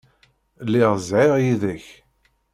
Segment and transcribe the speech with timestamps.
[0.65, 1.85] Lliɣ zhiɣ yid-k.